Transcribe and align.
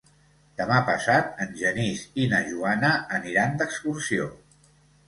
Demà 0.61 0.79
passat 0.87 1.29
en 1.45 1.53
Genís 1.61 2.01
i 2.25 2.27
na 2.35 2.43
Joana 2.49 2.93
aniran 3.21 3.57
d'excursió. 3.63 4.31